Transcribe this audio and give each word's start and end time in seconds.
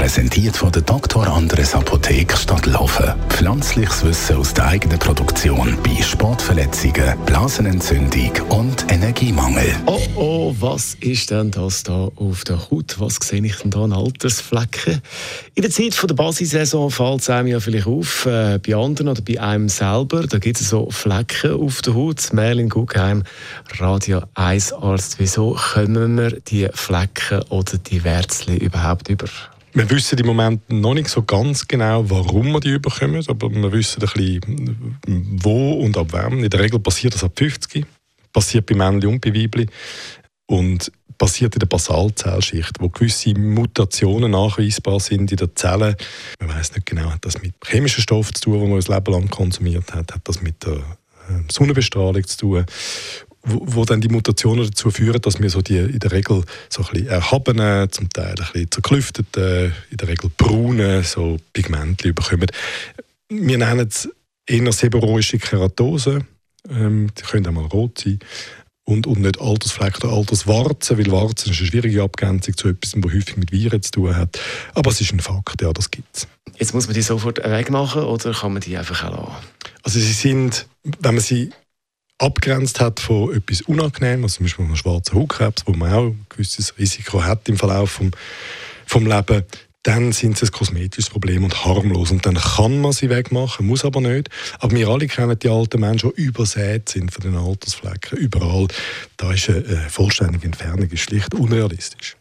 präsentiert 0.00 0.56
von 0.56 0.72
der 0.72 0.80
Dr. 0.80 1.26
Andres 1.26 1.74
Apotheke 1.74 2.34
Stadtlaufen. 2.34 3.12
Pflanzliches 3.28 4.02
Wissen 4.02 4.36
aus 4.36 4.54
der 4.54 4.64
eigenen 4.64 4.98
Produktion 4.98 5.76
bei 5.82 6.00
Sportverletzungen, 6.00 7.18
Blasenentzündung 7.26 8.32
und 8.48 8.90
Energiemangel. 8.90 9.76
Oh 9.84 10.00
oh, 10.16 10.54
was 10.58 10.94
ist 11.00 11.30
denn 11.30 11.50
das 11.50 11.82
da 11.82 12.08
auf 12.16 12.44
der 12.44 12.70
Haut? 12.70 12.98
Was 12.98 13.16
sehe 13.16 13.44
ich 13.44 13.56
denn 13.56 13.72
da 13.72 13.84
an 13.84 13.92
Altersflecken? 13.92 15.02
In 15.54 15.62
der 15.62 15.70
Zeit 15.70 16.02
der 16.02 16.14
Basissaison 16.14 16.90
fällt 16.90 17.20
es 17.20 17.28
einem 17.28 17.48
ja 17.48 17.60
vielleicht 17.60 17.86
auf, 17.86 18.24
äh, 18.24 18.58
bei 18.58 18.74
anderen 18.74 19.08
oder 19.08 19.20
bei 19.20 19.38
einem 19.38 19.68
selber. 19.68 20.26
Da 20.26 20.38
gibt 20.38 20.62
es 20.62 20.70
so 20.70 20.90
Flecken 20.90 21.60
auf 21.60 21.82
der 21.82 21.94
Haut. 21.94 22.32
Merlin 22.32 22.70
Guggenheim, 22.70 23.22
Radio 23.78 24.22
1 24.32 24.72
Arzt. 24.72 25.16
Wieso 25.18 25.58
kommen 25.74 26.16
wir 26.16 26.40
die 26.40 26.70
Flecken 26.72 27.42
oder 27.50 27.76
die 27.76 28.02
Wärzel 28.02 28.54
überhaupt 28.54 29.10
über? 29.10 29.26
Wir 29.72 29.88
wissen 29.88 30.18
im 30.18 30.26
Moment 30.26 30.68
noch 30.68 30.94
nicht 30.94 31.08
so 31.08 31.22
ganz 31.22 31.68
genau, 31.68 32.08
warum 32.10 32.52
wir 32.52 32.60
die 32.60 32.70
überkommen, 32.70 33.24
aber 33.28 33.50
wir 33.50 33.72
wissen 33.72 34.02
ein 34.02 34.08
bisschen, 34.12 34.98
wo 35.42 35.74
und 35.74 35.96
ab 35.96 36.12
wem. 36.12 36.42
In 36.42 36.50
der 36.50 36.60
Regel 36.60 36.80
passiert 36.80 37.14
das 37.14 37.22
ab 37.22 37.32
50, 37.36 37.86
passiert 38.32 38.66
bei 38.66 38.74
Männchen 38.74 39.10
und 39.10 39.20
bei 39.20 39.32
Weibchen 39.32 39.70
und 40.46 40.90
passiert 41.18 41.54
in 41.54 41.60
der 41.60 41.66
Basalzellschicht, 41.66 42.80
wo 42.80 42.88
gewisse 42.88 43.34
Mutationen 43.34 44.32
nachweisbar 44.32 44.98
sind 44.98 45.30
in 45.30 45.36
den 45.36 45.54
Zellen. 45.54 45.94
Man 46.40 46.48
weiß 46.48 46.74
nicht 46.74 46.86
genau, 46.86 47.10
hat 47.10 47.24
das 47.24 47.40
mit 47.40 47.54
chemischen 47.64 48.02
Stoffen 48.02 48.34
zu 48.34 48.42
tun, 48.42 48.60
die 48.60 48.66
man 48.66 48.76
das 48.76 48.88
Leben 48.88 49.12
lang 49.12 49.28
konsumiert 49.28 49.94
hat, 49.94 50.12
hat 50.12 50.22
das 50.24 50.42
mit 50.42 50.64
der 50.64 50.78
äh, 50.78 51.42
Sonnenbestrahlung 51.48 52.26
zu 52.26 52.36
tun 52.38 52.66
wo, 53.42 53.60
wo, 53.62 53.84
dann 53.84 54.00
die 54.00 54.08
Mutationen 54.08 54.66
dazu 54.66 54.90
führen, 54.90 55.20
dass 55.20 55.40
wir 55.40 55.50
so 55.50 55.62
die 55.62 55.78
in 55.78 55.98
der 55.98 56.12
Regel 56.12 56.44
so 56.68 56.82
ein 56.82 56.92
bisschen 56.92 57.08
erhabenen, 57.08 57.90
zum 57.90 58.10
Teil 58.10 58.30
ein 58.30 58.34
bisschen 58.34 58.70
zerklüfteten, 58.70 59.72
in 59.90 59.96
der 59.96 60.08
Regel 60.08 60.30
braunen 60.36 61.02
so 61.02 61.38
Pigmente 61.52 62.12
bekommen. 62.12 62.50
Wir 63.28 63.58
nennen 63.58 63.88
es 63.88 64.08
eher 64.46 64.72
seborrhoische 64.72 65.38
Keratose. 65.38 66.26
Ähm, 66.68 67.10
die 67.18 67.22
können 67.22 67.46
auch 67.46 67.52
mal 67.52 67.66
rot 67.66 68.00
sein. 68.04 68.18
Und, 68.84 69.06
und 69.06 69.20
nicht 69.20 69.40
Altersflecken 69.40 70.10
oder 70.10 70.18
Alterswarzen, 70.18 70.98
weil 70.98 71.12
Warzen 71.12 71.52
ist 71.52 71.60
eine 71.60 71.68
schwierige 71.68 72.02
Abgrenzung 72.02 72.56
zu 72.56 72.68
etwas, 72.68 72.94
was 72.96 73.12
häufig 73.12 73.36
mit 73.36 73.52
Viren 73.52 73.80
zu 73.82 73.92
tun 73.92 74.16
hat. 74.16 74.40
Aber 74.74 74.90
es 74.90 75.00
ist 75.00 75.12
ein 75.12 75.20
Fakt, 75.20 75.62
ja, 75.62 75.72
das 75.72 75.90
gibt 75.90 76.16
es. 76.16 76.26
Jetzt 76.58 76.74
muss 76.74 76.86
man 76.86 76.94
die 76.94 77.02
sofort 77.02 77.38
wegmachen 77.38 78.02
oder 78.02 78.32
kann 78.32 78.52
man 78.52 78.60
die 78.60 78.76
einfach 78.76 79.04
auch 79.04 79.28
lassen? 79.28 79.46
Also 79.82 80.00
sie 80.00 80.12
sind, 80.12 80.66
wenn 80.82 81.14
man 81.14 81.22
sie 81.22 81.50
abgrenzt 82.20 82.80
hat 82.80 83.00
von 83.00 83.34
etwas 83.34 83.62
Unangenehmem, 83.62 84.24
also 84.24 84.36
zum 84.36 84.44
Beispiel 84.44 84.64
einem 84.64 84.76
schwarzen 84.76 85.18
Hautkrebs, 85.18 85.62
wo 85.66 85.72
man 85.72 85.92
auch 85.92 86.06
ein 86.06 86.26
gewisses 86.28 86.78
Risiko 86.78 87.22
hat 87.24 87.48
im 87.48 87.56
Verlauf 87.56 87.90
vom, 87.90 88.10
vom 88.86 89.06
Lebens, 89.06 89.44
dann 89.82 90.12
sind 90.12 90.36
sie 90.36 90.46
ein 90.46 90.52
kosmetisches 90.52 91.08
Problem 91.08 91.42
und 91.42 91.64
harmlos. 91.64 92.10
Und 92.10 92.26
dann 92.26 92.34
kann 92.34 92.82
man 92.82 92.92
sie 92.92 93.08
wegmachen, 93.08 93.66
muss 93.66 93.84
aber 93.84 94.02
nicht. 94.02 94.28
Aber 94.58 94.76
wir 94.76 94.88
alle 94.88 95.06
kennen 95.06 95.38
die 95.38 95.48
alten 95.48 95.80
Menschen, 95.80 96.12
die 96.14 96.22
übersät 96.22 96.90
sind 96.90 97.10
von 97.10 97.22
den 97.22 97.34
Altersflecken. 97.34 98.18
Überall. 98.18 98.68
Da 99.16 99.32
ist 99.32 99.48
eine 99.48 99.86
vollständige 99.88 100.44
Entfernung 100.46 100.90
ist 100.90 101.00
schlicht 101.00 101.34
unrealistisch. 101.34 102.16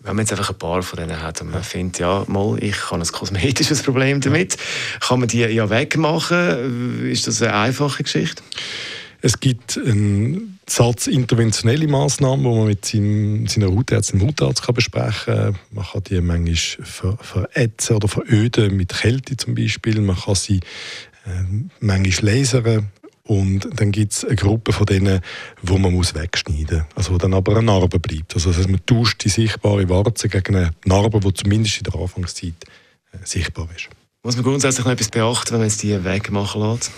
Wenn 0.00 0.16
man 0.16 0.24
jetzt 0.24 0.32
einfach 0.32 0.50
ein 0.50 0.58
paar 0.58 0.82
von 0.82 0.98
denen 0.98 1.20
hat 1.22 1.40
und 1.40 1.50
man 1.50 1.64
findet, 1.64 1.98
ja, 1.98 2.24
mal, 2.28 2.62
ich 2.62 2.90
habe 2.90 3.00
ein 3.00 3.08
kosmetisches 3.08 3.82
Problem 3.82 4.20
damit, 4.20 4.56
kann 5.00 5.18
man 5.18 5.28
die 5.28 5.40
ja 5.40 5.70
wegmachen? 5.70 7.10
Ist 7.10 7.26
das 7.26 7.42
eine 7.42 7.54
einfache 7.54 8.02
Geschichte? 8.02 8.42
Es 9.20 9.40
gibt 9.40 9.76
einen 9.76 10.60
Satz 10.68 11.08
interventionelle 11.08 11.88
Maßnahmen, 11.88 12.44
die 12.44 12.58
man 12.58 12.66
mit 12.66 12.84
seinem, 12.84 13.46
seiner 13.48 13.68
Hautärztin, 13.68 14.22
Hautarzt 14.22 14.62
kann 14.62 14.74
besprechen 14.74 15.34
kann. 15.34 15.58
Man 15.72 15.84
kann 15.84 16.04
die 16.04 16.20
manchmal 16.20 16.86
ver, 16.86 17.18
verätzen 17.20 17.96
oder 17.96 18.08
veröden 18.08 18.76
mit 18.76 18.90
Kälte 18.94 19.36
zum 19.36 19.54
Beispiel. 19.54 20.00
Man 20.00 20.16
kann 20.16 20.34
sie 20.34 20.60
äh, 21.26 21.44
manchmal 21.80 22.34
lasern. 22.36 22.92
Und 23.24 23.68
dann 23.78 23.92
gibt 23.92 24.12
es 24.12 24.24
eine 24.24 24.36
Gruppe 24.36 24.72
von 24.72 24.86
denen, 24.86 25.20
wo 25.62 25.76
man 25.76 25.92
muss 25.92 26.14
wegschneiden 26.14 26.78
muss. 26.78 26.96
Also 26.96 27.12
wo 27.12 27.18
dann 27.18 27.34
aber 27.34 27.56
eine 27.56 27.66
Narbe 27.66 27.98
bleibt. 27.98 28.34
Also 28.34 28.50
das 28.50 28.58
heißt, 28.58 28.70
man 28.70 28.80
tauscht 28.86 29.22
die 29.22 29.28
sichtbare 29.28 29.86
Warze 29.88 30.28
gegen 30.28 30.56
eine 30.56 30.70
Narbe, 30.86 31.20
die 31.20 31.34
zumindest 31.34 31.78
in 31.78 31.84
der 31.84 31.94
Anfangszeit 31.96 32.54
äh, 33.12 33.18
sichtbar 33.24 33.68
ist. 33.76 33.88
Muss 34.22 34.36
man 34.36 34.44
grundsätzlich 34.44 34.84
noch 34.84 34.92
etwas 34.92 35.10
beachten, 35.10 35.52
wenn 35.52 35.58
man 35.60 35.68
jetzt 35.68 35.82
die 35.82 36.02
wegmachen 36.04 36.62
lässt? 36.62 36.90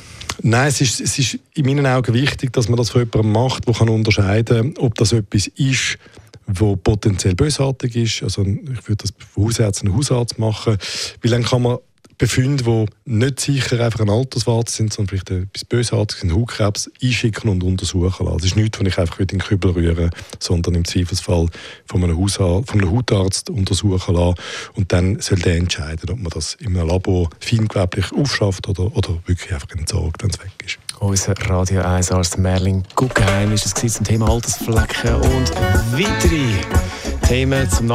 Nein, 0.43 0.69
es 0.69 0.81
ist, 0.81 1.01
es 1.01 1.19
ist 1.19 1.39
in 1.55 1.67
meinen 1.67 1.87
Augen 1.87 2.15
wichtig, 2.15 2.53
dass 2.53 2.69
man 2.69 2.77
das 2.77 2.91
von 2.91 3.03
jemandem 3.03 3.33
macht, 3.33 3.67
der 3.67 3.81
unterscheiden 3.89 4.75
kann, 4.75 4.85
ob 4.85 4.95
das 4.95 5.13
etwas 5.13 5.47
ist, 5.49 5.99
wo 6.47 6.77
potenziell 6.77 7.35
bösartig 7.35 7.97
ist. 7.97 8.23
Also 8.23 8.43
ich 8.43 8.89
würde 8.89 8.97
das 9.03 9.13
von 9.33 9.45
Hausärzten 9.45 9.89
einen 9.89 9.97
Hausarzt 9.97 10.39
machen, 10.39 10.79
weil 11.23 11.31
dann 11.31 11.43
kann 11.43 11.63
man 11.63 11.79
Befunde, 12.21 12.63
die 12.63 12.87
nicht 13.07 13.41
sicher 13.41 13.83
einfach 13.83 14.01
ein 14.01 14.11
Alterswarte 14.11 14.71
sind, 14.71 14.93
sondern 14.93 15.09
vielleicht 15.09 15.31
etwas 15.31 15.65
Bösartiges, 15.65 16.23
einen 16.23 16.37
Hautkrebs, 16.37 16.91
einschicken 17.03 17.49
und 17.49 17.65
untersuchen 17.65 18.27
lassen. 18.27 18.37
Das 18.37 18.47
ist 18.47 18.57
nichts, 18.57 18.79
was 18.79 18.87
ich 18.87 18.99
einfach 18.99 19.21
in 19.21 19.27
den 19.29 19.39
Kübel 19.39 19.71
rühre, 19.71 20.11
sondern 20.39 20.75
im 20.75 20.85
Zweifelsfall 20.85 21.49
von 21.87 22.05
einem, 22.05 22.19
Hausarzt, 22.19 22.71
von 22.71 22.79
einem 22.79 22.95
Hautarzt 22.95 23.49
untersuchen 23.49 24.15
lassen. 24.15 24.35
Und 24.75 24.93
dann 24.93 25.19
soll 25.21 25.39
der 25.39 25.57
entscheiden, 25.57 26.11
ob 26.11 26.19
man 26.19 26.29
das 26.29 26.57
in 26.61 26.77
einem 26.77 26.89
Labor 26.89 27.31
feingeweblich 27.41 28.13
aufschafft 28.13 28.69
oder, 28.69 28.95
oder 28.95 29.17
wirklich 29.25 29.55
einfach 29.55 29.71
entsorgt, 29.71 30.23
wenn 30.23 30.29
es 30.29 30.39
weg 30.41 30.53
ist. 30.63 30.79
Unser 30.99 31.33
Radio 31.49 31.81
1 31.81 32.13
Arzt 32.13 32.37
Merlin 32.37 32.85
Guggenheim 32.97 33.53
ist 33.53 33.65
es 33.65 33.95
zum 33.95 34.05
Thema 34.05 34.29
Altersflecken 34.29 35.15
und 35.15 35.51
weitere 35.93 37.27
Themen 37.27 37.71
zum 37.71 37.95